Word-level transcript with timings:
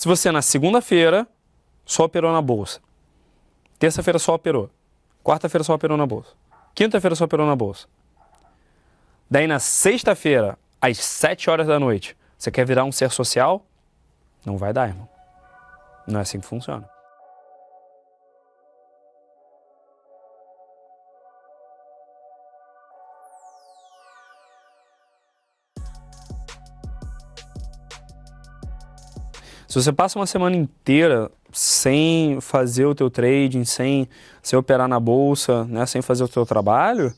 Se 0.00 0.08
você 0.08 0.32
na 0.32 0.40
segunda-feira 0.40 1.28
só 1.84 2.04
operou 2.04 2.32
na 2.32 2.40
bolsa, 2.40 2.80
terça-feira 3.78 4.18
só 4.18 4.34
operou, 4.34 4.70
quarta-feira 5.22 5.62
só 5.62 5.74
operou 5.74 5.94
na 5.94 6.06
bolsa, 6.06 6.30
quinta-feira 6.74 7.14
só 7.14 7.26
operou 7.26 7.46
na 7.46 7.54
bolsa. 7.54 7.86
Daí 9.30 9.46
na 9.46 9.58
sexta-feira, 9.58 10.58
às 10.80 10.96
sete 10.96 11.50
horas 11.50 11.66
da 11.66 11.78
noite, 11.78 12.16
você 12.38 12.50
quer 12.50 12.64
virar 12.64 12.84
um 12.84 12.90
ser 12.90 13.10
social? 13.10 13.62
Não 14.42 14.56
vai 14.56 14.72
dar, 14.72 14.88
irmão. 14.88 15.06
Não 16.06 16.18
é 16.18 16.22
assim 16.22 16.40
que 16.40 16.46
funciona. 16.46 16.88
Se 29.70 29.80
você 29.80 29.92
passa 29.92 30.18
uma 30.18 30.26
semana 30.26 30.56
inteira 30.56 31.30
sem 31.52 32.40
fazer 32.40 32.86
o 32.86 32.94
teu 32.94 33.08
trading, 33.08 33.64
sem, 33.64 34.08
sem 34.42 34.58
operar 34.58 34.88
na 34.88 34.98
bolsa, 34.98 35.62
né, 35.66 35.86
sem 35.86 36.02
fazer 36.02 36.24
o 36.24 36.28
teu 36.28 36.44
trabalho, 36.44 37.14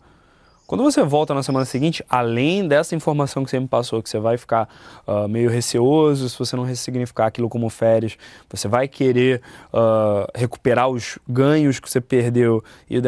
quando 0.66 0.84
você 0.84 1.02
volta 1.02 1.32
na 1.32 1.42
semana 1.42 1.64
seguinte, 1.64 2.04
além 2.10 2.68
dessa 2.68 2.94
informação 2.94 3.42
que 3.42 3.50
você 3.50 3.58
me 3.58 3.66
passou, 3.66 4.02
que 4.02 4.10
você 4.10 4.18
vai 4.18 4.36
ficar 4.36 4.68
uh, 5.06 5.26
meio 5.26 5.48
receoso, 5.48 6.28
se 6.28 6.38
você 6.38 6.54
não 6.54 6.64
ressignificar 6.64 7.26
aquilo 7.26 7.48
como 7.48 7.70
férias, 7.70 8.18
você 8.50 8.68
vai 8.68 8.86
querer 8.86 9.40
uh, 9.72 10.30
recuperar 10.34 10.90
os 10.90 11.18
ganhos 11.26 11.80
que 11.80 11.88
você 11.88 12.02
perdeu 12.02 12.62
e 12.88 13.00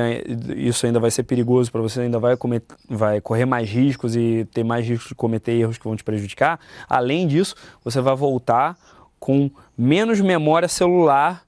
isso 0.57 0.87
ainda 0.87 0.99
vai 0.99 1.11
ser 1.11 1.23
perigoso 1.25 1.71
para 1.71 1.83
você, 1.83 2.01
ainda 2.01 2.19
vai, 2.19 2.35
comer, 2.35 2.63
vai 2.89 3.21
correr 3.21 3.45
mais 3.45 3.69
riscos 3.69 4.17
e 4.17 4.49
ter 4.55 4.65
mais 4.65 4.87
riscos 4.87 5.09
de 5.09 5.15
cometer 5.15 5.53
erros 5.53 5.77
que 5.77 5.85
vão 5.85 5.95
te 5.95 6.05
prejudicar. 6.05 6.59
Além 6.89 7.27
disso, 7.27 7.55
você 7.85 8.01
vai 8.01 8.17
voltar 8.17 8.75
com 9.25 9.51
menos 9.75 10.21
memória 10.21 10.69
celular 10.69 11.47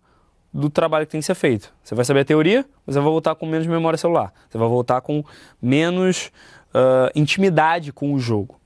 do 0.50 0.70
trabalho 0.70 1.04
que 1.04 1.12
tem 1.12 1.20
que 1.20 1.26
ser 1.26 1.34
feito. 1.34 1.70
Você 1.84 1.94
vai 1.94 2.06
saber 2.06 2.20
a 2.20 2.24
teoria, 2.24 2.64
você 2.86 2.98
vai 2.98 3.04
voltar 3.04 3.34
com 3.34 3.44
menos 3.44 3.66
memória 3.66 3.98
celular. 3.98 4.32
Você 4.48 4.56
vai 4.56 4.66
voltar 4.66 5.02
com 5.02 5.22
menos 5.60 6.32
uh, 6.68 7.12
intimidade 7.14 7.92
com 7.92 8.14
o 8.14 8.18
jogo. 8.18 8.58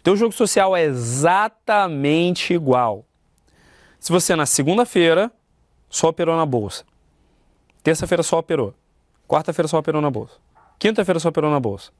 O 0.00 0.02
teu 0.02 0.16
jogo 0.16 0.32
social 0.32 0.76
é 0.76 0.82
exatamente 0.82 2.52
igual. 2.52 3.04
Se 4.00 4.10
você 4.10 4.34
na 4.34 4.46
segunda-feira 4.46 5.30
só 5.88 6.08
operou 6.08 6.36
na 6.36 6.44
bolsa, 6.44 6.82
terça-feira 7.84 8.24
só 8.24 8.40
operou, 8.40 8.74
quarta-feira 9.28 9.68
só 9.68 9.78
operou 9.78 10.02
na 10.02 10.10
bolsa, 10.10 10.34
quinta-feira 10.76 11.20
só 11.20 11.28
operou 11.28 11.52
na 11.52 11.60
bolsa. 11.60 11.92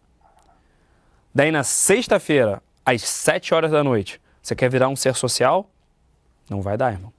Daí 1.32 1.52
na 1.52 1.62
sexta-feira, 1.62 2.60
às 2.84 3.02
sete 3.02 3.54
horas 3.54 3.70
da 3.70 3.84
noite, 3.84 4.20
você 4.42 4.56
quer 4.56 4.68
virar 4.68 4.88
um 4.88 4.96
ser 4.96 5.14
social? 5.14 5.70
Não 6.50 6.60
vai 6.60 6.76
dar, 6.76 6.92
irmão. 6.92 7.12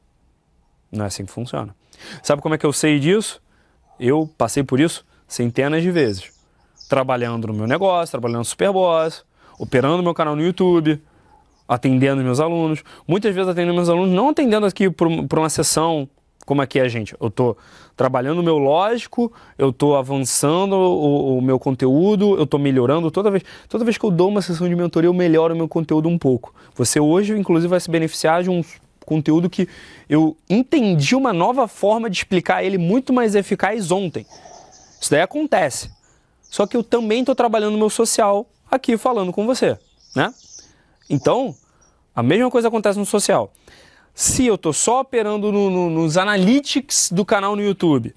Não 0.92 1.06
é 1.06 1.08
assim 1.08 1.26
que 1.26 1.32
funciona. 1.32 1.74
Sabe 2.22 2.42
como 2.42 2.54
é 2.54 2.58
que 2.58 2.66
eu 2.66 2.74
sei 2.74 3.00
disso? 3.00 3.42
Eu 3.98 4.30
passei 4.38 4.62
por 4.62 4.80
isso 4.80 5.06
centenas 5.28 5.82
de 5.82 5.90
vezes. 5.90 6.32
Trabalhando 6.90 7.48
no 7.48 7.54
meu 7.54 7.66
negócio, 7.66 8.12
trabalhando 8.12 8.40
no 8.40 8.46
Superboss, 8.46 9.24
operando 9.58 10.04
meu 10.04 10.14
canal 10.14 10.36
no 10.36 10.44
YouTube, 10.44 11.02
atendendo 11.66 12.22
meus 12.22 12.42
alunos. 12.42 12.84
Muitas 13.08 13.34
vezes 13.34 13.50
atendendo 13.50 13.74
meus 13.74 13.88
alunos, 13.88 14.14
não 14.14 14.30
atendendo 14.30 14.66
aqui 14.66 14.90
por 14.90 15.40
uma 15.40 15.50
sessão 15.50 16.10
como 16.46 16.62
aqui 16.62 16.80
é 16.80 16.82
a 16.82 16.88
gente. 16.88 17.16
Eu 17.20 17.28
estou 17.28 17.58
trabalhando 17.96 18.40
o 18.40 18.44
meu 18.44 18.58
lógico, 18.58 19.32
eu 19.58 19.70
estou 19.70 19.96
avançando 19.96 20.74
o, 20.74 21.38
o, 21.38 21.42
meu 21.42 21.60
conteúdo, 21.60 22.36
eu 22.36 22.44
estou 22.44 22.60
melhorando. 22.60 23.12
Toda 23.12 23.32
vez, 23.32 23.44
toda 23.70 23.86
vez 23.86 23.98
que 23.98 24.06
eu 24.06 24.12
dou 24.12 24.28
uma 24.28 24.42
sessão 24.42 24.68
de 24.68 24.76
mentoria, 24.76 25.08
eu 25.08 25.14
melhoro 25.14 25.54
o 25.54 25.58
meu 25.58 25.68
conteúdo 25.68 26.10
um 26.10 26.18
pouco. 26.18 26.54
Você 26.76 27.00
hoje, 27.00 27.38
inclusive, 27.38 27.70
vai 27.70 27.80
se 27.80 27.90
beneficiar 27.90 28.44
de 28.44 28.50
um 28.50 28.62
conteúdo 29.12 29.50
que 29.50 29.68
eu 30.08 30.38
entendi 30.50 31.18
uma 31.18 31.34
nova 31.34 31.68
forma 31.68 32.10
de 32.10 32.16
explicar 32.16 32.64
ele 32.64 32.78
muito 32.78 33.12
mais 33.12 33.36
eficaz 33.36 33.92
ontem. 33.92 34.26
Isso 35.02 35.12
daí 35.12 35.20
acontece. 35.20 35.92
Só 36.42 36.66
que 36.66 36.78
eu 36.78 36.84
também 36.84 37.20
estou 37.20 37.36
trabalhando 37.36 37.74
no 37.74 37.78
meu 37.78 37.90
social 37.90 38.46
aqui 38.70 38.96
falando 38.96 39.34
com 39.34 39.46
você, 39.46 39.78
né? 40.16 40.34
Então, 41.10 41.54
a 42.16 42.24
mesma 42.24 42.50
coisa 42.50 42.70
acontece 42.70 42.98
no 42.98 43.06
social. 43.06 43.52
Se 44.16 44.46
eu 44.46 44.56
estou 44.56 44.72
só 44.72 45.02
operando 45.02 45.52
no, 45.52 45.70
no, 45.70 45.90
nos 45.90 46.16
analytics 46.16 47.12
do 47.12 47.26
canal 47.26 47.54
no 47.54 47.62
YouTube, 47.62 48.16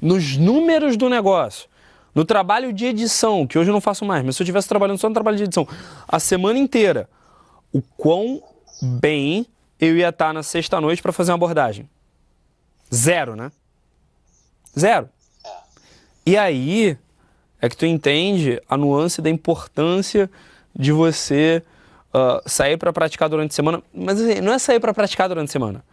nos 0.00 0.36
números 0.36 0.98
do 0.98 1.08
negócio, 1.08 1.70
no 2.14 2.22
trabalho 2.22 2.70
de 2.70 2.84
edição, 2.84 3.46
que 3.46 3.58
hoje 3.58 3.70
eu 3.70 3.74
não 3.74 3.80
faço 3.80 4.04
mais, 4.04 4.22
mas 4.22 4.36
se 4.36 4.42
eu 4.42 4.44
estivesse 4.44 4.68
trabalhando 4.68 4.98
só 4.98 5.08
no 5.08 5.14
trabalho 5.14 5.38
de 5.38 5.44
edição, 5.44 5.66
a 6.06 6.20
semana 6.20 6.58
inteira, 6.58 7.08
o 7.72 7.80
quão 7.80 8.42
bem 8.82 9.46
eu 9.80 9.96
ia 9.96 10.08
estar 10.08 10.32
na 10.32 10.42
sexta-noite 10.42 11.02
para 11.02 11.12
fazer 11.12 11.32
uma 11.32 11.36
abordagem. 11.36 11.88
Zero, 12.92 13.34
né? 13.34 13.50
Zero. 14.78 15.08
E 16.26 16.36
aí 16.36 16.96
é 17.60 17.68
que 17.68 17.76
tu 17.76 17.86
entende 17.86 18.60
a 18.68 18.76
nuance 18.76 19.20
da 19.20 19.30
importância 19.30 20.30
de 20.74 20.92
você 20.92 21.62
uh, 22.12 22.48
sair 22.48 22.76
para 22.76 22.92
praticar 22.92 23.28
durante 23.28 23.52
a 23.52 23.54
semana. 23.54 23.82
Mas 23.92 24.20
assim, 24.20 24.40
não 24.40 24.52
é 24.52 24.58
sair 24.58 24.80
para 24.80 24.94
praticar 24.94 25.28
durante 25.28 25.48
a 25.48 25.52
semana. 25.52 25.84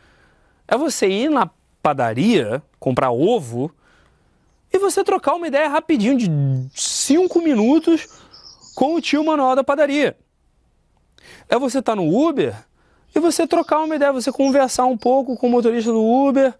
É 0.68 0.78
você 0.78 1.08
ir 1.08 1.30
na 1.30 1.50
padaria, 1.81 2.62
comprar 2.80 3.12
ovo 3.12 3.72
e 4.72 4.80
você 4.80 5.03
trocar 5.03 5.36
uma 5.36 5.48
ideia 5.48 5.68
rapidinho 5.68 6.18
de 6.18 6.30
cinco 6.74 7.42
minutos 7.42 8.08
com 8.75 8.96
o 8.96 9.02
tio 9.02 9.24
manual 9.24 9.56
da 9.56 9.63
padaria. 9.63 10.16
É 11.50 11.58
você 11.58 11.80
estar 11.80 11.92
tá 11.92 11.96
no 11.96 12.08
Uber 12.08 12.56
e 13.14 13.20
você 13.20 13.46
trocar 13.46 13.80
uma 13.80 13.96
ideia, 13.96 14.12
você 14.12 14.32
conversar 14.32 14.86
um 14.86 14.98
pouco 14.98 15.36
com 15.36 15.48
o 15.48 15.50
motorista 15.50 15.92
do 15.92 16.04
Uber, 16.04 16.54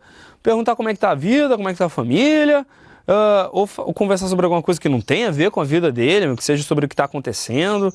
perguntar 0.44 0.76
como 0.76 0.90
é 0.90 0.94
que 0.94 1.00
tá 1.00 1.12
a 1.12 1.16
vida, 1.16 1.56
como 1.56 1.70
é 1.70 1.74
que 1.74 1.80
tá 1.80 1.86
a 1.86 1.90
família, 1.90 2.66
uh, 3.08 3.50
ou, 3.52 3.70
ou, 3.78 3.94
conversar 3.94 4.28
sobre 4.28 4.46
alguma 4.46 4.62
coisa 4.62 4.80
que 4.80 4.90
não 4.90 5.02
tem 5.02 5.26
a 5.26 5.32
ver 5.32 5.52
com 5.52 5.62
a 5.62 5.64
vida 5.64 5.92
dele, 5.92 6.36
que 6.36 6.44
seja 6.44 6.64
sobre 6.64 6.86
o 6.86 6.90
que 6.90 6.94
está 6.94 7.06
acontecendo, 7.06 7.94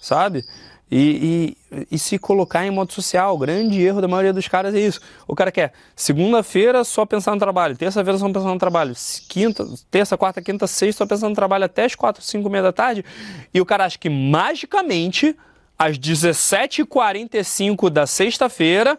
sabe? 0.00 0.44
E, 0.88 1.56
e, 1.72 1.86
e, 1.90 1.98
se 1.98 2.16
colocar 2.16 2.64
em 2.64 2.70
modo 2.70 2.92
social. 2.92 3.34
O 3.34 3.38
grande 3.38 3.82
erro 3.82 4.00
da 4.00 4.06
maioria 4.06 4.32
dos 4.32 4.46
caras 4.46 4.72
é 4.72 4.78
isso. 4.78 5.00
O 5.26 5.34
cara 5.34 5.50
quer 5.50 5.72
segunda-feira 5.96 6.84
só 6.84 7.04
pensar 7.04 7.32
no 7.32 7.40
trabalho, 7.40 7.76
terça-feira 7.76 8.16
só 8.16 8.28
pensar 8.28 8.48
no 8.50 8.58
trabalho, 8.58 8.94
quinta, 9.28 9.66
terça, 9.90 10.16
quarta, 10.16 10.40
quinta, 10.40 10.64
sexta 10.68 10.98
só 10.98 11.06
pensando 11.08 11.30
no 11.30 11.34
trabalho 11.34 11.64
até 11.64 11.86
as 11.86 11.96
quatro, 11.96 12.22
cinco, 12.22 12.48
meia 12.48 12.62
da 12.62 12.72
tarde, 12.72 13.04
e 13.52 13.60
o 13.60 13.66
cara 13.66 13.84
acha 13.84 13.98
que 13.98 14.08
magicamente 14.08 15.36
às 15.78 15.98
17h45 15.98 17.90
da 17.90 18.06
sexta-feira, 18.06 18.98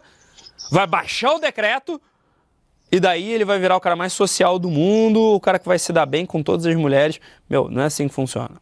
vai 0.70 0.86
baixar 0.86 1.32
o 1.34 1.38
decreto 1.38 2.00
e 2.90 2.98
daí 2.98 3.32
ele 3.32 3.44
vai 3.44 3.58
virar 3.58 3.76
o 3.76 3.80
cara 3.80 3.94
mais 3.94 4.12
social 4.12 4.58
do 4.58 4.70
mundo, 4.70 5.20
o 5.20 5.40
cara 5.40 5.58
que 5.58 5.68
vai 5.68 5.78
se 5.78 5.92
dar 5.92 6.06
bem 6.06 6.24
com 6.24 6.42
todas 6.42 6.64
as 6.64 6.74
mulheres. 6.74 7.20
Meu, 7.48 7.68
não 7.68 7.82
é 7.82 7.86
assim 7.86 8.08
que 8.08 8.14
funciona. 8.14 8.60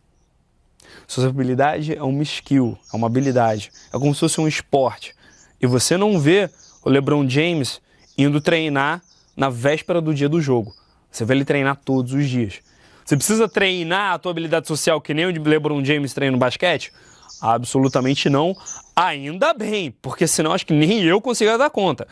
Sociabilidade 1.07 1.95
é 1.95 2.03
uma 2.03 2.23
skill, 2.23 2.77
é 2.93 2.97
uma 2.97 3.07
habilidade, 3.07 3.71
é 3.93 3.99
como 3.99 4.13
se 4.13 4.21
fosse 4.21 4.41
um 4.41 4.49
esporte. 4.49 5.15
E 5.61 5.67
você 5.67 5.97
não 5.97 6.19
vê 6.19 6.51
o 6.85 6.91
LeBron 6.91 7.29
James 7.29 7.81
indo 8.19 8.41
treinar 8.41 9.01
na 9.37 9.49
véspera 9.49 10.01
do 10.01 10.13
dia 10.13 10.29
do 10.29 10.41
jogo. 10.41 10.75
Você 11.11 11.25
vê 11.25 11.35
ele 11.35 11.45
treinar 11.45 11.77
todos 11.77 12.13
os 12.13 12.29
dias. 12.29 12.61
Você 13.05 13.17
precisa 13.17 13.49
treinar 13.49 14.15
a 14.15 14.19
tua 14.19 14.33
habilidade 14.33 14.67
social 14.67 15.01
que 15.01 15.15
nem 15.15 15.27
o 15.27 15.33
de 15.33 15.39
LeBron 15.39 15.85
James 15.85 16.13
treina 16.13 16.33
no 16.33 16.39
basquete? 16.39 16.93
Absolutamente 17.41 18.29
não. 18.29 18.57
Ainda 18.95 19.53
bem, 19.53 19.91
porque 19.91 20.27
senão 20.27 20.53
acho 20.53 20.67
que 20.67 20.73
nem 20.73 21.03
eu 21.05 21.21
consigo 21.21 21.57
dar 21.59 21.71
conta. 21.71 22.07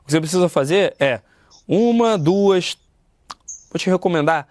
O 0.00 0.06
que 0.06 0.12
você 0.12 0.20
precisa 0.20 0.48
fazer 0.48 0.94
é 0.98 1.20
uma, 1.66 2.16
duas, 2.16 2.78
vou 3.70 3.78
te 3.78 3.90
recomendar 3.90 4.48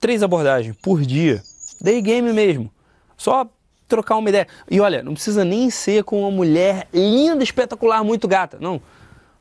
três 0.00 0.22
abordagens 0.22 0.74
por 0.82 1.02
dia. 1.02 1.42
Day 1.80 2.00
game 2.00 2.32
mesmo. 2.32 2.72
Só 3.16 3.48
trocar 3.86 4.16
uma 4.16 4.28
ideia. 4.28 4.48
E 4.70 4.80
olha, 4.80 5.02
não 5.02 5.12
precisa 5.12 5.44
nem 5.44 5.68
ser 5.68 6.04
com 6.04 6.20
uma 6.20 6.30
mulher 6.30 6.88
linda, 6.92 7.44
espetacular, 7.44 8.02
muito 8.02 8.26
gata. 8.26 8.56
Não. 8.60 8.80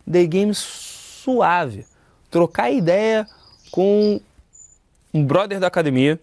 Day 0.05 0.27
game 0.27 0.53
suave. 0.53 1.85
Trocar 2.29 2.69
ideia 2.71 3.27
com 3.71 4.19
um 5.13 5.23
brother 5.23 5.59
da 5.59 5.67
academia. 5.67 6.19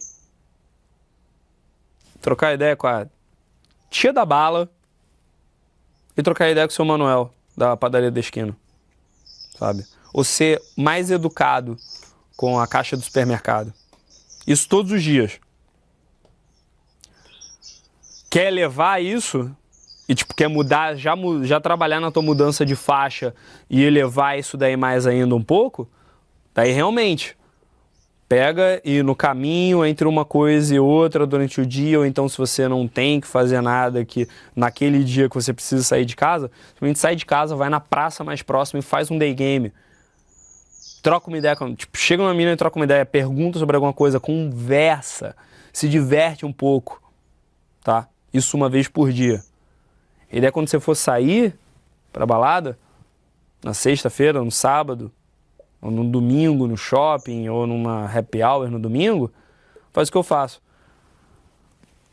Trocar 2.21 2.53
ideia 2.53 2.75
com 2.75 2.87
a 2.87 3.07
tia 3.89 4.11
da 4.11 4.25
bala 4.25 4.69
e 6.15 6.23
trocar 6.23 6.49
ideia 6.49 6.67
com 6.67 6.71
o 6.71 6.75
seu 6.75 6.85
Manuel, 6.85 7.33
da 7.55 7.77
padaria 7.77 8.11
da 8.11 8.19
esquina. 8.19 8.55
Sabe? 9.57 9.85
Ou 10.13 10.23
ser 10.23 10.61
mais 10.75 11.11
educado 11.11 11.77
com 12.35 12.59
a 12.59 12.67
caixa 12.67 12.95
do 12.95 13.03
supermercado. 13.03 13.73
Isso 14.45 14.67
todos 14.67 14.91
os 14.91 15.03
dias. 15.03 15.39
Quer 18.29 18.51
levar 18.51 19.01
isso 19.01 19.55
e 20.07 20.15
tipo 20.15 20.33
quer 20.33 20.47
mudar, 20.47 20.95
já, 20.95 21.13
já 21.43 21.59
trabalhar 21.59 21.99
na 21.99 22.11
tua 22.11 22.23
mudança 22.23 22.65
de 22.65 22.75
faixa 22.75 23.35
e 23.69 23.83
elevar 23.83 24.39
isso 24.39 24.57
daí 24.57 24.77
mais 24.77 25.05
ainda 25.05 25.35
um 25.35 25.43
pouco, 25.43 25.89
daí 26.53 26.71
realmente 26.71 27.36
Pega 28.27 28.81
e 28.83 29.01
no 29.01 29.15
caminho, 29.15 29.85
entre 29.85 30.05
uma 30.05 30.25
coisa 30.25 30.75
e 30.75 30.79
outra 30.79 31.25
durante 31.25 31.61
o 31.61 31.65
dia, 31.65 31.97
ou 31.97 32.05
então 32.05 32.27
se 32.27 32.37
você 32.37 32.67
não 32.67 32.85
tem 32.85 33.21
que 33.21 33.27
fazer 33.27 33.61
nada 33.61 34.03
que 34.03 34.27
naquele 34.53 35.01
dia 35.03 35.29
que 35.29 35.35
você 35.35 35.53
precisa 35.53 35.81
sair 35.81 36.03
de 36.03 36.15
casa, 36.15 36.51
simplesmente 36.73 36.99
sai 36.99 37.15
de 37.15 37.25
casa, 37.25 37.55
vai 37.55 37.69
na 37.69 37.79
praça 37.79 38.25
mais 38.25 38.41
próxima 38.41 38.79
e 38.79 38.81
faz 38.81 39.09
um 39.09 39.17
day 39.17 39.33
game. 39.33 39.71
Troca 41.01 41.29
uma 41.29 41.37
ideia, 41.37 41.55
tipo, 41.77 41.97
chega 41.97 42.21
uma 42.21 42.33
mina 42.33 42.51
e 42.51 42.57
troca 42.57 42.77
uma 42.77 42.83
ideia, 42.83 43.05
pergunta 43.05 43.59
sobre 43.59 43.77
alguma 43.77 43.93
coisa, 43.93 44.19
conversa, 44.19 45.33
se 45.71 45.87
diverte 45.87 46.45
um 46.45 46.51
pouco, 46.51 47.01
tá? 47.81 48.09
Isso 48.33 48.57
uma 48.57 48.67
vez 48.67 48.89
por 48.89 49.09
dia. 49.09 49.41
E 50.29 50.41
daí 50.41 50.51
quando 50.51 50.67
você 50.67 50.81
for 50.81 50.95
sair 50.95 51.53
pra 52.11 52.25
balada, 52.25 52.77
na 53.63 53.73
sexta-feira, 53.73 54.43
no 54.43 54.51
sábado, 54.51 55.11
ou 55.81 55.91
no 55.91 56.03
domingo 56.03 56.67
no 56.67 56.77
shopping, 56.77 57.47
ou 57.49 57.67
numa 57.67 58.05
happy 58.05 58.41
hour 58.43 58.69
no 58.69 58.79
domingo, 58.79 59.31
faz 59.91 60.09
o 60.09 60.11
que 60.11 60.17
eu 60.17 60.23
faço. 60.23 60.61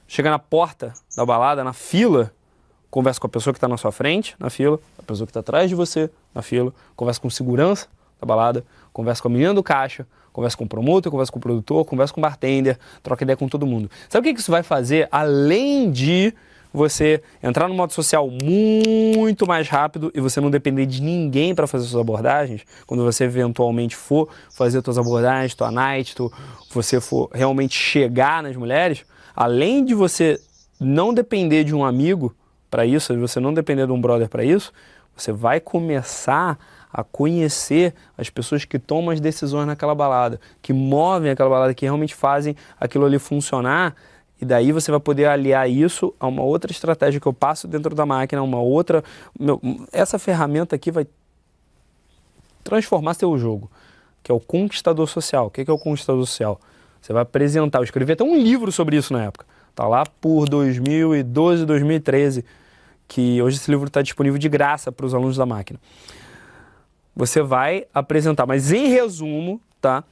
Chega 0.06 0.30
na 0.30 0.38
porta 0.38 0.92
da 1.16 1.24
balada, 1.24 1.64
na 1.64 1.72
fila, 1.72 2.32
conversa 2.90 3.20
com 3.20 3.26
a 3.26 3.30
pessoa 3.30 3.52
que 3.52 3.58
está 3.58 3.66
na 3.66 3.76
sua 3.76 3.90
frente, 3.90 4.36
na 4.38 4.50
fila, 4.50 4.78
a 4.98 5.02
pessoa 5.02 5.26
que 5.26 5.30
está 5.30 5.40
atrás 5.40 5.68
de 5.68 5.74
você, 5.74 6.10
na 6.34 6.42
fila, 6.42 6.72
conversa 6.94 7.20
com 7.20 7.30
segurança 7.30 7.88
da 8.20 8.26
balada, 8.26 8.64
conversa 8.92 9.22
com 9.22 9.28
a 9.28 9.30
menina 9.30 9.54
do 9.54 9.62
caixa, 9.62 10.06
conversa 10.32 10.56
com 10.56 10.64
o 10.64 10.68
promotor, 10.68 11.10
conversa 11.10 11.32
com 11.32 11.38
o 11.38 11.42
produtor, 11.42 11.84
conversa 11.84 12.12
com 12.12 12.20
o 12.20 12.22
bartender, 12.22 12.78
troca 13.02 13.24
ideia 13.24 13.36
com 13.36 13.48
todo 13.48 13.66
mundo. 13.66 13.90
Sabe 14.08 14.30
o 14.30 14.34
que 14.34 14.40
isso 14.40 14.50
vai 14.50 14.62
fazer 14.62 15.08
além 15.10 15.90
de 15.90 16.34
você 16.74 17.22
entrar 17.40 17.68
no 17.68 17.74
modo 17.74 17.92
social 17.92 18.28
muito 18.28 19.46
mais 19.46 19.68
rápido 19.68 20.10
e 20.12 20.20
você 20.20 20.40
não 20.40 20.50
depender 20.50 20.86
de 20.86 21.00
ninguém 21.00 21.54
para 21.54 21.68
fazer 21.68 21.86
suas 21.86 22.00
abordagens, 22.00 22.62
quando 22.84 23.04
você 23.04 23.22
eventualmente 23.22 23.94
for 23.94 24.28
fazer 24.50 24.82
suas 24.82 24.98
abordagens, 24.98 25.54
tua 25.54 25.70
night, 25.70 26.16
tu, 26.16 26.32
você 26.72 27.00
for 27.00 27.30
realmente 27.32 27.78
chegar 27.78 28.42
nas 28.42 28.56
mulheres, 28.56 29.04
além 29.36 29.84
de 29.84 29.94
você 29.94 30.36
não 30.80 31.14
depender 31.14 31.62
de 31.62 31.72
um 31.72 31.84
amigo 31.84 32.34
para 32.68 32.84
isso, 32.84 33.14
de 33.14 33.20
você 33.20 33.38
não 33.38 33.54
depender 33.54 33.86
de 33.86 33.92
um 33.92 34.00
brother 34.00 34.28
para 34.28 34.42
isso, 34.44 34.72
você 35.16 35.30
vai 35.30 35.60
começar 35.60 36.58
a 36.92 37.04
conhecer 37.04 37.94
as 38.18 38.30
pessoas 38.30 38.64
que 38.64 38.80
tomam 38.80 39.10
as 39.10 39.20
decisões 39.20 39.64
naquela 39.64 39.94
balada, 39.94 40.40
que 40.60 40.72
movem 40.72 41.30
aquela 41.30 41.50
balada, 41.50 41.72
que 41.72 41.84
realmente 41.84 42.16
fazem 42.16 42.56
aquilo 42.80 43.04
ali 43.04 43.20
funcionar 43.20 43.94
e 44.44 44.46
daí 44.46 44.72
você 44.72 44.90
vai 44.90 45.00
poder 45.00 45.24
aliar 45.24 45.68
isso 45.70 46.14
a 46.20 46.26
uma 46.26 46.42
outra 46.42 46.70
estratégia 46.70 47.18
que 47.18 47.26
eu 47.26 47.32
passo 47.32 47.66
dentro 47.66 47.94
da 47.94 48.04
máquina, 48.04 48.42
uma 48.42 48.60
outra. 48.60 49.02
Meu, 49.40 49.58
essa 49.90 50.18
ferramenta 50.18 50.76
aqui 50.76 50.90
vai 50.90 51.06
transformar 52.62 53.14
seu 53.14 53.38
jogo, 53.38 53.70
que 54.22 54.30
é 54.30 54.34
o 54.34 54.38
conquistador 54.38 55.08
social. 55.08 55.46
O 55.46 55.50
que 55.50 55.62
é 55.62 55.72
o 55.72 55.78
conquistador 55.78 56.26
social? 56.26 56.60
Você 57.00 57.14
vai 57.14 57.22
apresentar, 57.22 57.78
eu 57.78 57.84
escrevi 57.84 58.12
até 58.12 58.22
um 58.22 58.36
livro 58.36 58.70
sobre 58.70 58.98
isso 58.98 59.14
na 59.14 59.24
época. 59.24 59.46
Tá 59.74 59.88
lá 59.88 60.04
por 60.20 60.46
2012, 60.46 61.64
2013, 61.64 62.44
que 63.08 63.40
hoje 63.40 63.56
esse 63.56 63.70
livro 63.70 63.86
está 63.86 64.02
disponível 64.02 64.38
de 64.38 64.48
graça 64.50 64.92
para 64.92 65.06
os 65.06 65.14
alunos 65.14 65.38
da 65.38 65.46
máquina. 65.46 65.80
Você 67.16 67.40
vai 67.40 67.86
apresentar, 67.94 68.44
mas 68.44 68.72
em 68.72 68.88
resumo, 68.88 69.58
tá? 69.80 70.04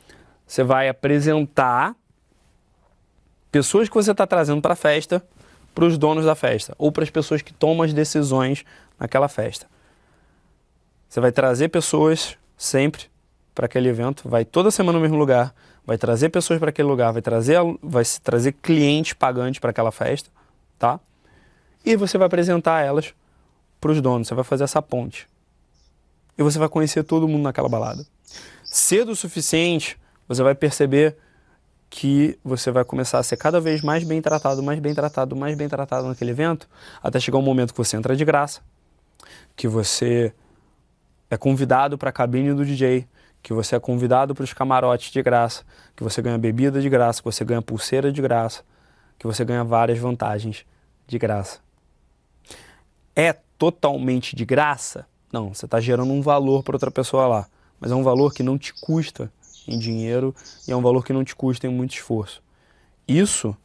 Você 0.47 0.65
vai 0.65 0.89
apresentar 0.89 1.95
pessoas 3.53 3.89
que 3.89 3.95
você 3.95 4.11
está 4.11 4.27
trazendo 4.27 4.63
para 4.63 4.73
a 4.73 4.77
festa, 4.77 5.23
para 5.75 5.85
os 5.85 5.99
donos 5.99 6.25
da 6.25 6.35
festa, 6.35 6.75
ou 6.79 6.91
para 6.91 7.05
as 7.05 7.11
pessoas 7.11 7.43
que 7.43 7.53
tomam 7.53 7.83
as 7.83 7.93
decisões 7.93 8.65
naquela 8.99 9.29
festa. 9.29 9.67
Você 11.09 11.21
vai 11.21 11.31
trazer 11.31 11.69
pessoas 11.69 12.37
sempre 12.57 13.05
para 13.55 13.67
aquele 13.67 13.91
evento, 13.91 14.27
vai 14.27 14.47
toda 14.47 14.71
semana 14.71 14.99
no 14.99 15.03
mesmo 15.03 15.19
lugar, 15.19 15.55
vai 15.85 15.99
trazer 15.99 16.31
pessoas 16.31 16.59
para 16.59 16.71
aquele 16.71 16.89
lugar, 16.89 17.13
vai 17.13 17.21
trazer, 17.21 17.59
vai 17.83 18.03
trazer 18.23 18.53
clientes 18.53 19.13
pagantes 19.13 19.61
para 19.61 19.71
aquela 19.71 19.93
festa, 19.93 20.31
tá? 20.79 20.99
E 21.85 21.95
você 21.97 22.17
vai 22.17 22.27
apresentar 22.27 22.81
elas 22.81 23.13
para 23.79 23.91
os 23.91 24.01
donos, 24.01 24.29
você 24.29 24.35
vai 24.35 24.45
fazer 24.45 24.65
essa 24.65 24.81
ponte. 24.81 25.29
E 26.39 26.43
você 26.43 26.59
vai 26.59 26.69
conhecer 26.69 27.03
todo 27.03 27.29
mundo 27.29 27.43
naquela 27.43 27.69
balada. 27.69 28.07
Cedo 28.65 29.13
o 29.13 29.17
suficiente, 29.17 29.99
você 30.27 30.43
vai 30.43 30.55
perceber 30.55 31.19
que 31.95 32.39
você 32.43 32.71
vai 32.71 32.87
começar 32.87 33.19
a 33.19 33.23
ser 33.23 33.37
cada 33.37 33.61
vez 33.61 33.83
mais 33.83 34.03
bem 34.03 34.23
tratado, 34.23 34.63
mais 34.63 34.81
bem 34.81 34.95
tratado, 34.95 35.37
mais 35.37 35.55
bem 35.55 35.69
tratado 35.69 36.09
naquele 36.09 36.31
evento, 36.31 36.67
até 37.03 37.21
chegar 37.21 37.37
um 37.37 37.43
momento 37.43 37.75
que 37.75 37.77
você 37.77 37.99
entra 37.99 38.17
de 38.17 38.25
graça, 38.25 38.63
que 39.55 39.69
você 39.69 40.33
é 41.29 41.37
convidado 41.37 41.99
para 41.99 42.09
a 42.09 42.13
cabine 42.13 42.55
do 42.55 42.65
DJ, 42.65 43.07
que 43.43 43.53
você 43.53 43.77
é 43.77 43.79
convidado 43.79 44.35
para 44.35 44.43
os 44.43 44.55
camarotes 44.55 45.13
de 45.13 45.23
graça, 45.23 45.65
que 45.95 46.03
você 46.03 46.23
ganha 46.23 46.39
bebida 46.39 46.81
de 46.81 46.89
graça, 46.89 47.21
que 47.21 47.27
você 47.27 47.45
ganha 47.45 47.61
pulseira 47.61 48.11
de 48.11 48.23
graça, 48.23 48.63
que 49.19 49.27
você 49.27 49.45
ganha 49.45 49.63
várias 49.63 49.99
vantagens 49.99 50.65
de 51.07 51.19
graça. 51.19 51.59
É 53.15 53.35
totalmente 53.59 54.35
de 54.35 54.47
graça? 54.47 55.07
Não, 55.31 55.53
você 55.53 55.67
está 55.67 55.79
gerando 55.79 56.11
um 56.11 56.23
valor 56.23 56.63
para 56.63 56.75
outra 56.75 56.91
pessoa 56.91 57.27
lá, 57.27 57.47
mas 57.79 57.91
é 57.91 57.95
um 57.95 58.03
valor 58.03 58.33
que 58.33 58.43
não 58.43 58.57
te 58.57 58.73
custa 58.73 59.31
em 59.67 59.79
dinheiro 59.79 60.35
e 60.67 60.73
é 60.73 60.77
um 60.77 60.83
valor 60.83 61.05
que 61.05 61.13
não 61.13 61.25
te 61.25 61.35
custa 61.35 61.67
em 61.67 61.71
muito 61.71 61.95
esforço. 61.95 62.43
Isso 63.07 63.57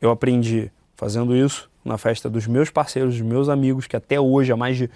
eu 0.00 0.10
aprendi 0.10 0.70
fazendo 0.96 1.36
isso 1.36 1.70
na 1.84 1.96
festa 1.98 2.28
dos 2.28 2.46
meus 2.46 2.70
parceiros, 2.70 3.14
dos 3.14 3.22
meus 3.22 3.48
amigos, 3.48 3.86
que 3.86 3.96
até 3.96 4.20
hoje, 4.20 4.52
há 4.52 4.56
mais 4.56 4.76
de. 4.76 4.90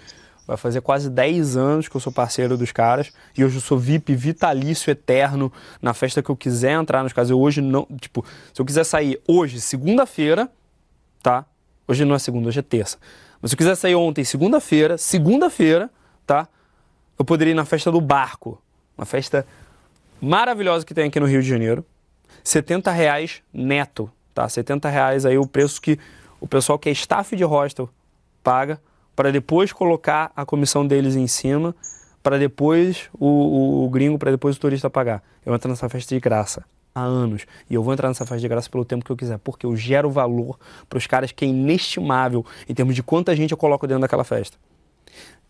Vai 0.47 0.57
fazer 0.57 0.79
quase 0.81 1.09
10 1.09 1.57
anos 1.57 1.87
que 1.87 1.95
eu 1.95 1.99
sou 1.99 2.13
parceiro 2.13 2.55
dos 2.55 2.71
caras. 2.71 3.11
E 3.35 3.43
hoje 3.43 3.57
eu 3.57 3.61
sou 3.61 3.79
VIP 3.79 4.13
vitalício 4.15 4.91
eterno 4.91 5.51
na 5.81 5.91
festa 5.91 6.21
que 6.21 6.29
eu 6.29 6.35
quiser 6.35 6.73
entrar 6.73 7.01
nos 7.01 7.13
casos. 7.13 7.31
Eu 7.31 7.39
hoje 7.39 7.61
não. 7.61 7.87
Tipo, 7.99 8.23
se 8.53 8.61
eu 8.61 8.65
quiser 8.65 8.83
sair 8.83 9.19
hoje, 9.27 9.59
segunda-feira, 9.59 10.47
tá? 11.23 11.45
Hoje 11.87 12.05
não 12.05 12.13
é 12.13 12.19
segunda, 12.19 12.47
hoje 12.47 12.59
é 12.59 12.61
terça. 12.61 12.99
Mas 13.41 13.49
se 13.49 13.55
eu 13.55 13.57
quiser 13.57 13.75
sair 13.75 13.95
ontem, 13.95 14.23
segunda-feira, 14.23 14.99
segunda-feira, 14.99 15.89
tá? 16.27 16.47
Eu 17.17 17.25
poderia 17.25 17.51
ir 17.51 17.55
na 17.55 17.65
festa 17.65 17.91
do 17.91 17.99
barco. 17.99 18.61
Uma 18.95 19.05
festa 19.05 19.47
maravilhosa 20.21 20.85
que 20.85 20.93
tem 20.93 21.07
aqui 21.07 21.19
no 21.19 21.25
Rio 21.25 21.41
de 21.41 21.47
Janeiro. 21.47 21.85
70 22.43 22.91
reais 22.91 23.41
neto, 23.53 24.11
tá? 24.33 24.47
70 24.47 24.89
reais 24.89 25.25
aí 25.25 25.37
o 25.37 25.47
preço 25.47 25.81
que 25.81 25.97
o 26.39 26.47
pessoal 26.47 26.77
que 26.77 26.89
é 26.89 26.91
staff 26.91 27.35
de 27.35 27.43
hostel 27.43 27.89
paga 28.43 28.79
para 29.15 29.31
depois 29.31 29.71
colocar 29.71 30.31
a 30.35 30.45
comissão 30.45 30.85
deles 30.85 31.15
em 31.15 31.25
cima, 31.25 31.73
para 32.21 32.37
depois 32.37 33.09
o, 33.13 33.25
o, 33.25 33.85
o 33.85 33.89
gringo, 33.89 34.19
para 34.19 34.31
depois 34.31 34.57
o 34.57 34.59
turista 34.59 34.89
pagar. 34.89 35.23
Eu 35.45 35.55
entro 35.55 35.69
nessa 35.69 35.87
festa 35.87 36.13
de 36.13 36.19
graça 36.19 36.65
há 36.93 37.01
anos 37.01 37.45
e 37.69 37.73
eu 37.73 37.83
vou 37.83 37.93
entrar 37.93 38.07
nessa 38.07 38.25
festa 38.25 38.41
de 38.41 38.47
graça 38.47 38.69
pelo 38.69 38.83
tempo 38.83 39.05
que 39.05 39.11
eu 39.11 39.17
quiser, 39.17 39.37
porque 39.39 39.65
eu 39.65 39.75
gero 39.75 40.09
valor 40.09 40.59
para 40.89 40.97
os 40.97 41.07
caras 41.07 41.31
que 41.31 41.45
é 41.45 41.47
inestimável 41.47 42.45
em 42.67 42.73
termos 42.73 42.95
de 42.95 43.03
quanta 43.03 43.35
gente 43.35 43.51
eu 43.51 43.57
coloco 43.57 43.87
dentro 43.87 44.01
daquela 44.01 44.23
festa. 44.23 44.57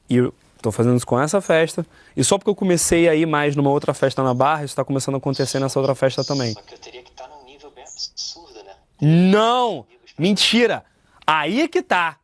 E 0.09 0.31
Estou 0.57 0.71
fazendo 0.71 0.97
isso 0.97 1.05
com 1.05 1.19
essa 1.19 1.39
festa. 1.41 1.85
E 2.15 2.23
só 2.23 2.37
porque 2.37 2.49
eu 2.49 2.55
comecei 2.55 3.07
a 3.07 3.15
ir 3.15 3.25
mais 3.25 3.55
numa 3.55 3.69
outra 3.69 3.93
festa 3.93 4.23
na 4.23 4.33
Barra, 4.33 4.63
isso 4.63 4.71
está 4.71 4.83
começando 4.83 5.15
a 5.15 5.17
acontecer 5.17 5.59
nessa 5.59 5.79
outra 5.79 5.93
festa 5.93 6.23
também. 6.23 6.53
Só 6.53 6.61
que 6.61 6.73
eu 6.73 6.79
teria 6.79 7.03
que 7.03 7.11
estar 7.11 7.25
tá 7.25 7.35
num 7.35 7.45
nível 7.45 7.71
bem 7.75 7.83
absurdo, 7.83 8.63
né? 8.63 8.73
Não! 8.99 9.85
Mentira! 10.17 10.83
Aí 11.25 11.61
é 11.61 11.67
que 11.67 11.81
tá. 11.81 12.17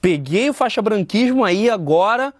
Peguei 0.00 0.48
o 0.48 0.54
faixa 0.54 0.80
branquismo 0.80 1.44
aí 1.44 1.68
agora 1.68 2.32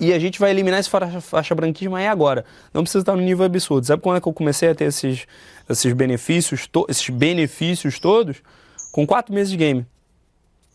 e 0.00 0.12
a 0.12 0.18
gente 0.18 0.40
vai 0.40 0.50
eliminar 0.50 0.80
esse 0.80 0.90
faixa, 0.90 1.54
branquismo 1.54 1.94
aí 1.94 2.06
agora. 2.06 2.44
Não 2.72 2.82
precisa 2.82 3.02
estar 3.02 3.14
no 3.14 3.22
nível 3.22 3.44
absurdo. 3.44 3.86
Sabe 3.86 4.02
quando 4.02 4.16
é 4.16 4.20
que 4.20 4.28
eu 4.28 4.32
comecei 4.32 4.70
a 4.70 4.74
ter 4.74 4.86
esses, 4.86 5.26
esses 5.68 5.92
benefícios, 5.92 6.68
esses 6.88 7.08
benefícios 7.10 8.00
todos? 8.00 8.42
Com 8.90 9.06
quatro 9.06 9.32
meses 9.32 9.50
de 9.50 9.56
game. 9.56 9.86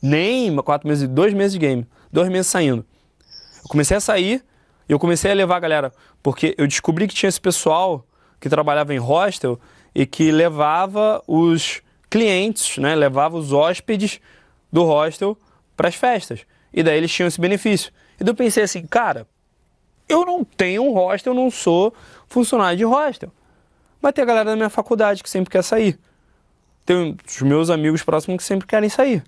Nem 0.01 0.55
quatro 0.57 0.88
meses, 0.88 1.07
dois 1.09 1.33
meses 1.33 1.53
de 1.53 1.59
game 1.59 1.88
dois 2.11 2.29
meses 2.29 2.47
saindo. 2.47 2.85
Eu 3.63 3.69
comecei 3.69 3.97
a 3.97 3.99
sair 3.99 4.43
e 4.87 4.91
eu 4.91 4.99
comecei 4.99 5.31
a 5.31 5.33
levar 5.33 5.57
a 5.57 5.59
galera, 5.59 5.93
porque 6.23 6.55
eu 6.57 6.67
descobri 6.67 7.07
que 7.07 7.15
tinha 7.15 7.29
esse 7.29 7.41
pessoal 7.41 8.05
que 8.39 8.49
trabalhava 8.49 8.93
em 8.93 8.97
hostel 8.97 9.59
e 9.93 10.05
que 10.05 10.31
levava 10.31 11.23
os 11.27 11.81
clientes, 12.09 12.77
né, 12.77 12.95
levava 12.95 13.37
os 13.37 13.51
hóspedes 13.51 14.19
do 14.71 14.83
hostel 14.83 15.37
para 15.75 15.89
as 15.89 15.95
festas. 15.95 16.41
E 16.73 16.83
daí 16.83 16.97
eles 16.97 17.11
tinham 17.11 17.27
esse 17.27 17.39
benefício. 17.39 17.91
E 18.19 18.23
daí 18.23 18.31
eu 18.31 18.35
pensei 18.35 18.63
assim, 18.63 18.85
cara, 18.85 19.27
eu 20.07 20.25
não 20.25 20.43
tenho 20.43 20.83
um 20.83 20.93
hostel, 20.93 21.33
eu 21.33 21.35
não 21.35 21.51
sou 21.51 21.93
funcionário 22.27 22.77
de 22.77 22.83
hostel. 22.85 23.31
Mas 24.01 24.13
tem 24.13 24.21
a 24.21 24.25
galera 24.25 24.51
da 24.51 24.55
minha 24.55 24.69
faculdade 24.69 25.23
que 25.23 25.29
sempre 25.29 25.49
quer 25.49 25.63
sair. 25.63 25.99
Tem 26.85 27.17
os 27.27 27.41
meus 27.41 27.69
amigos 27.69 28.03
próximos 28.03 28.37
que 28.37 28.43
sempre 28.43 28.67
querem 28.67 28.89
sair. 28.89 29.23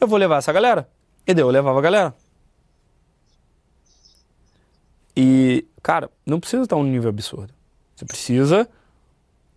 Eu 0.00 0.06
vou 0.06 0.18
levar 0.18 0.38
essa 0.38 0.52
galera. 0.52 0.88
E 1.26 1.32
daí 1.32 1.42
eu 1.42 1.50
levava 1.50 1.78
a 1.78 1.82
galera. 1.82 2.14
E, 5.16 5.64
cara, 5.82 6.10
não 6.26 6.40
precisa 6.40 6.64
estar 6.64 6.76
um 6.76 6.84
nível 6.84 7.08
absurdo. 7.10 7.52
Você 7.94 8.04
precisa 8.04 8.68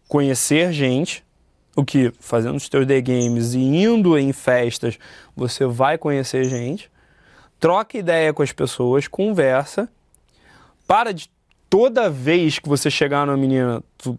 conhecer 0.08 0.72
gente, 0.72 1.26
o 1.76 1.84
que 1.84 2.14
fazendo 2.20 2.56
os 2.56 2.70
teus 2.70 2.86
day 2.86 3.02
games 3.02 3.54
e 3.54 3.60
indo 3.60 4.18
em 4.18 4.32
festas, 4.32 4.98
você 5.36 5.66
vai 5.66 5.98
conhecer 5.98 6.46
gente. 6.46 6.90
Troca 7.60 7.98
ideia 7.98 8.34
com 8.34 8.44
as 8.44 8.52
pessoas, 8.52 9.08
conversa. 9.08 9.90
Para 10.88 11.12
de 11.12 11.30
toda 11.70 12.10
vez 12.10 12.60
que 12.60 12.70
você 12.70 12.90
chegar 12.90 13.26
numa 13.26 13.38
menina, 13.38 13.84
tu 13.98 14.18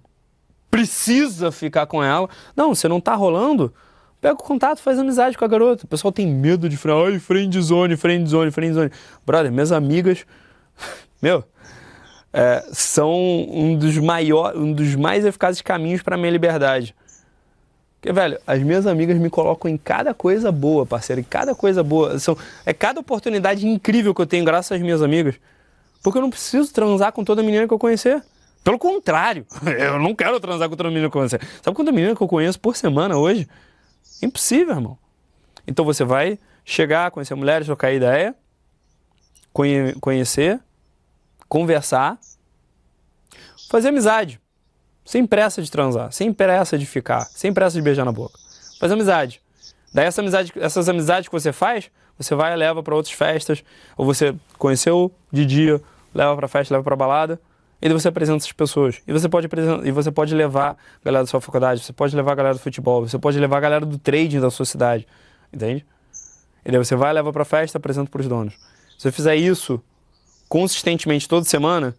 precisa 0.70 1.50
ficar 1.50 1.86
com 1.86 2.02
ela. 2.02 2.28
Não, 2.54 2.74
você 2.74 2.88
não 2.88 3.00
tá 3.00 3.14
rolando, 3.14 3.72
pega 4.20 4.34
o 4.34 4.36
contato, 4.36 4.80
faz 4.80 4.98
amizade 4.98 5.36
com 5.36 5.44
a 5.44 5.48
garota. 5.48 5.84
O 5.84 5.88
pessoal 5.88 6.12
tem 6.12 6.26
medo 6.26 6.68
de 6.68 6.76
falar, 6.76 7.08
ai, 7.08 7.18
friend 7.18 7.60
zone, 7.60 7.96
friend 7.96 8.28
zone, 8.28 8.50
friend 8.50 8.74
zone. 8.74 8.90
Brother, 9.26 9.52
minhas 9.52 9.72
amigas, 9.72 10.24
meu, 11.22 11.44
é, 12.32 12.64
são 12.72 13.12
um 13.12 13.76
dos 13.76 13.96
maiores, 13.98 14.60
um 14.60 14.72
dos 14.72 14.94
mais 14.94 15.24
eficazes 15.24 15.62
caminhos 15.62 16.02
para 16.02 16.16
minha 16.16 16.30
liberdade. 16.30 16.94
Porque, 18.00 18.12
velho, 18.12 18.38
as 18.46 18.62
minhas 18.62 18.86
amigas 18.86 19.18
me 19.18 19.28
colocam 19.28 19.68
em 19.68 19.76
cada 19.76 20.14
coisa 20.14 20.52
boa, 20.52 20.86
parceiro, 20.86 21.20
em 21.20 21.24
cada 21.24 21.54
coisa 21.54 21.82
boa. 21.82 22.18
São, 22.18 22.36
é 22.64 22.72
cada 22.72 23.00
oportunidade 23.00 23.66
incrível 23.66 24.14
que 24.14 24.20
eu 24.20 24.26
tenho 24.26 24.44
graças 24.44 24.72
às 24.72 24.80
minhas 24.80 25.02
amigas. 25.02 25.34
Porque 26.02 26.16
eu 26.16 26.22
não 26.22 26.30
preciso 26.30 26.72
transar 26.72 27.12
com 27.12 27.24
toda 27.24 27.42
menina 27.42 27.66
que 27.66 27.74
eu 27.74 27.78
conhecer. 27.78 28.22
Pelo 28.62 28.78
contrário, 28.78 29.44
eu 29.78 29.98
não 29.98 30.14
quero 30.14 30.38
transar 30.38 30.68
com 30.68 30.76
toda 30.76 30.90
menina 30.90 31.10
que 31.10 31.16
eu 31.16 31.20
conhecer. 31.20 31.40
Sabe 31.60 31.74
quanta 31.74 31.90
menina 31.90 32.14
que 32.14 32.22
eu 32.22 32.28
conheço 32.28 32.60
por 32.60 32.76
semana 32.76 33.16
hoje? 33.16 33.48
Impossível, 34.22 34.74
irmão. 34.74 34.98
Então 35.66 35.84
você 35.84 36.04
vai 36.04 36.38
chegar, 36.64 37.10
conhecer 37.10 37.34
mulheres, 37.34 37.66
trocar 37.66 37.92
ideia, 37.92 38.34
conhe 39.52 39.94
conhecer, 39.94 40.60
conversar, 41.48 42.18
fazer 43.70 43.88
amizade. 43.88 44.40
Sem 45.04 45.26
pressa 45.26 45.62
de 45.62 45.70
transar, 45.70 46.12
sem 46.12 46.32
pressa 46.32 46.76
de 46.76 46.84
ficar, 46.84 47.24
sem 47.24 47.52
pressa 47.52 47.76
de 47.76 47.82
beijar 47.82 48.04
na 48.04 48.12
boca. 48.12 48.38
Faz 48.78 48.92
amizade. 48.92 49.40
Daí 49.92 50.04
essa 50.04 50.20
amizade, 50.20 50.52
essas 50.56 50.88
amizades 50.88 51.28
que 51.28 51.32
você 51.32 51.50
faz, 51.52 51.90
você 52.18 52.34
vai 52.34 52.52
e 52.52 52.56
leva 52.56 52.82
para 52.82 52.94
outras 52.94 53.14
festas, 53.14 53.64
ou 53.96 54.04
você 54.04 54.34
conheceu 54.58 55.10
de 55.32 55.46
dia, 55.46 55.80
leva 56.14 56.36
para 56.36 56.48
festa, 56.48 56.74
leva 56.74 56.84
para 56.84 56.96
balada, 56.96 57.40
e 57.80 57.88
você 57.88 58.08
apresenta 58.08 58.38
essas 58.38 58.52
pessoas. 58.52 59.00
E 59.06 59.12
você 59.12 59.28
pode 59.28 59.48
e 59.84 59.90
você 59.90 60.10
pode 60.10 60.34
levar 60.34 60.70
a 60.72 61.04
galera 61.04 61.24
da 61.24 61.30
sua 61.30 61.40
faculdade, 61.40 61.82
você 61.82 61.92
pode 61.92 62.14
levar 62.14 62.32
a 62.32 62.34
galera 62.34 62.54
do 62.54 62.60
futebol, 62.60 63.06
você 63.06 63.18
pode 63.18 63.38
levar 63.38 63.58
a 63.58 63.60
galera 63.60 63.86
do 63.86 63.98
trading 63.98 64.40
da 64.40 64.50
sua 64.50 64.66
cidade, 64.66 65.06
entende? 65.52 65.86
E 66.64 66.70
daí 66.70 66.78
você 66.78 66.96
vai, 66.96 67.12
leva 67.12 67.32
para 67.32 67.44
festa, 67.44 67.78
apresenta 67.78 68.10
para 68.10 68.20
os 68.20 68.28
donos. 68.28 68.54
Se 68.96 69.02
você 69.02 69.12
fizer 69.12 69.36
isso 69.36 69.80
consistentemente 70.48 71.28
toda 71.28 71.44
semana, 71.44 71.94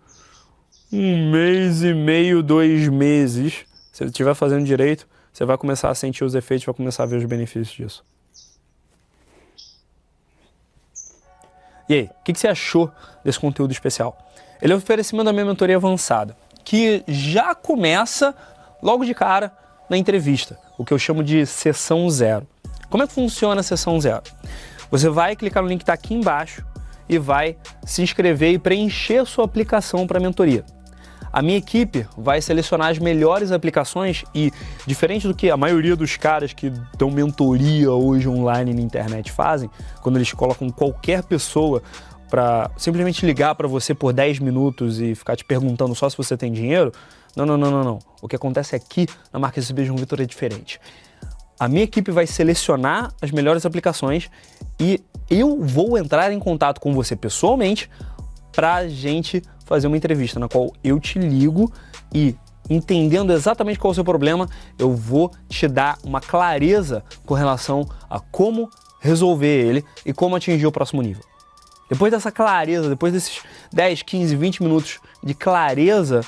um 0.92 1.32
mês 1.32 1.82
e 1.84 1.94
meio, 1.94 2.44
dois 2.44 2.88
meses, 2.90 3.66
se 3.92 4.00
você 4.00 4.06
estiver 4.06 4.34
fazendo 4.34 4.66
direito, 4.66 5.08
você 5.32 5.46
vai 5.46 5.58
começar 5.58 5.90
a 5.90 5.96
sentir 5.96 6.24
os 6.24 6.36
efeitos, 6.36 6.66
vai 6.66 6.76
começar 6.76 7.04
a 7.04 7.06
ver 7.06 7.18
os 7.18 7.26
benefícios 7.26 7.70
disso. 7.70 8.04
E 11.88 11.94
aí, 11.94 12.04
o 12.04 12.24
que, 12.24 12.34
que, 12.34 12.40
você 12.40 12.48
achou 12.48 12.92
desse 13.24 13.40
conteúdo 13.40 13.72
especial? 13.72 14.16
Ele 14.62 14.74
é 14.74 14.75
um 14.75 14.80
oferecimento 14.80 15.25
da 15.25 15.34
minha 15.34 15.46
mentoria 15.46 15.78
avançada, 15.78 16.36
que 16.63 17.04
já 17.08 17.56
começa 17.56 18.36
logo 18.82 19.06
de 19.06 19.13
cara 19.13 19.51
na 19.89 19.98
entrevista, 19.98 20.58
o 20.78 20.84
que 20.84 20.94
eu 20.94 21.00
chamo 21.00 21.24
de 21.24 21.46
sessão 21.46 22.10
zero. 22.10 22.46
Como 22.89 23.04
é 23.04 23.08
que 23.08 23.13
funciona 23.13 23.62
a 23.62 23.63
sessão 23.63 24.00
zero? 24.00 24.24
Você 24.92 25.10
vai 25.10 25.36
clicar 25.36 25.63
no 25.63 25.70
link 25.70 25.80
que 25.80 25.84
está 25.84 25.94
aqui 25.94 26.13
embaixo 26.13 26.66
e 27.08 27.18
vai 27.18 27.56
se 27.86 28.01
inscrever 28.01 28.54
e 28.54 28.60
preencher 28.60 29.25
sua 29.25 29.46
aplicação 29.46 30.06
para 30.06 30.18
a 30.18 30.22
mentoria. 30.22 30.66
A 31.32 31.42
minha 31.44 31.58
equipe 31.58 32.08
vai 32.18 32.42
selecionar 32.42 32.89
as 32.89 32.98
melhores 32.98 33.51
aplicações 33.51 34.24
e, 34.34 34.51
diferente 34.86 35.28
do 35.28 35.36
que 35.36 35.51
a 35.51 35.58
maioria 35.58 35.96
dos 35.96 36.18
caras 36.18 36.54
que 36.54 36.72
dão 36.98 37.12
mentoria 37.12 37.92
hoje 37.92 38.28
online 38.28 38.74
na 38.74 38.82
internet 38.82 39.32
fazem, 39.32 39.70
quando 40.01 40.18
eles 40.18 40.34
colocam 40.34 40.70
qualquer 40.72 41.24
pessoa 41.24 41.84
para 42.30 42.70
simplesmente 42.78 43.26
ligar 43.26 43.56
para 43.56 43.68
você 43.68 43.94
por 43.94 44.14
10 44.14 44.40
minutos 44.40 45.00
e 45.00 45.16
ficar 45.16 45.36
te 45.36 45.44
perguntando 45.44 45.96
só 45.96 46.10
se 46.10 46.16
você 46.16 46.38
tem 46.38 46.52
dinheiro, 46.52 46.92
não, 47.36 47.46
não, 47.46 47.58
não, 47.58 47.72
não, 47.72 47.84
não. 47.84 48.00
O 48.22 48.28
que 48.28 48.36
acontece 48.36 48.76
aqui 48.76 49.08
na 49.32 49.40
marca 49.40 49.60
SB 49.60 49.86
João 49.86 49.98
Vitor 49.98 50.22
é 50.22 50.26
diferente. 50.26 50.80
A 51.60 51.68
minha 51.68 51.84
equipe 51.84 52.12
vai 52.12 52.26
selecionar 52.26 53.14
as 53.22 53.32
melhores 53.32 53.66
aplicações 53.66 54.30
e 54.80 55.04
eu 55.30 55.60
vou 55.62 55.98
entrar 55.98 56.32
em 56.32 56.40
contato 56.40 56.80
com 56.80 56.94
você 56.94 57.16
pessoalmente 57.16 57.90
para 58.52 58.76
a 58.76 58.88
gente 58.88 59.44
fazer 59.66 59.88
uma 59.88 59.98
entrevista 59.98 60.40
na 60.40 60.48
qual 60.48 60.72
eu 60.84 61.00
te 61.00 61.20
ligo 61.20 61.72
e 62.14 62.36
entendendo 62.70 63.34
exatamente 63.34 63.80
qual 63.80 63.92
é 63.92 63.94
o 63.94 63.96
seu 63.96 64.04
problema, 64.04 64.48
eu 64.78 64.96
vou 64.96 65.32
te 65.48 65.68
dar 65.68 65.98
uma 66.04 66.22
clareza 66.22 67.04
com 67.26 67.34
relação 67.34 67.88
a 68.10 68.20
como 68.20 68.70
resolver 69.02 69.68
ele 69.68 69.86
e 70.06 70.14
como 70.14 70.36
atingir 70.36 70.68
o 70.68 70.72
próximo 70.72 71.02
nível. 71.02 71.29
Depois 71.89 72.12
dessa 72.12 72.31
clareza, 72.31 72.89
depois 72.89 73.12
desses 73.12 73.41
10, 73.74 74.03
15, 74.03 74.36
20 74.36 74.63
minutos 74.63 75.00
de 75.24 75.34
clareza 75.34 76.22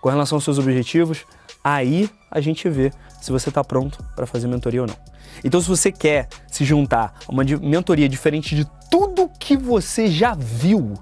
com 0.00 0.08
relação 0.08 0.36
aos 0.36 0.44
seus 0.44 0.58
objetivos, 0.58 1.24
aí 1.62 2.10
a 2.30 2.40
gente 2.40 2.68
vê 2.68 2.92
se 3.20 3.32
você 3.32 3.48
está 3.48 3.64
pronto 3.64 4.04
para 4.14 4.26
fazer 4.26 4.46
mentoria 4.46 4.82
ou 4.82 4.86
não. 4.86 4.96
Então, 5.42 5.60
se 5.60 5.68
você 5.68 5.90
quer 5.90 6.28
se 6.46 6.64
juntar 6.64 7.14
a 7.26 7.32
uma 7.32 7.42
mentoria 7.42 8.08
diferente 8.08 8.54
de 8.54 8.66
tudo 8.90 9.30
que 9.40 9.56
você 9.56 10.06
já 10.08 10.34
viu 10.34 10.94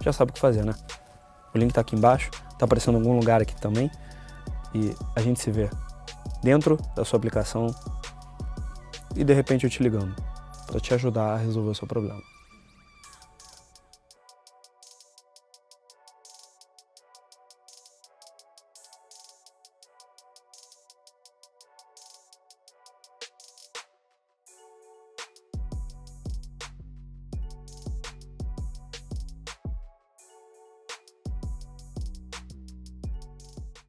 já 0.00 0.12
sabe 0.12 0.30
o 0.30 0.34
que 0.34 0.40
fazer, 0.40 0.64
né? 0.64 0.74
O 1.54 1.58
link 1.58 1.72
tá 1.72 1.80
aqui 1.80 1.96
embaixo, 1.96 2.30
tá 2.58 2.64
aparecendo 2.64 2.96
em 2.96 3.00
algum 3.00 3.18
lugar 3.18 3.42
aqui 3.42 3.54
também. 3.56 3.90
E 4.74 4.94
a 5.16 5.20
gente 5.20 5.40
se 5.40 5.50
vê 5.50 5.68
dentro 6.42 6.78
da 6.94 7.04
sua 7.04 7.16
aplicação 7.16 7.74
e 9.16 9.24
de 9.24 9.32
repente 9.32 9.64
eu 9.64 9.70
te 9.70 9.82
ligando 9.82 10.14
para 10.68 10.80
te 10.80 10.94
ajudar 10.94 11.34
a 11.34 11.36
resolver 11.38 11.70
o 11.70 11.74
seu 11.74 11.88
problema. 11.88 12.22